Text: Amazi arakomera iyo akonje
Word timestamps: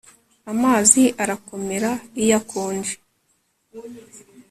Amazi 0.53 1.03
arakomera 1.23 1.91
iyo 2.21 2.33
akonje 2.39 2.93